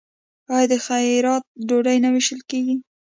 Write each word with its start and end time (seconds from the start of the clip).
آیا 0.55 0.67
د 0.71 0.73
خیرات 0.85 1.43
ډوډۍ 1.67 1.97
نه 2.03 2.09
ویشل 2.13 2.41
کیږي؟ 2.49 2.75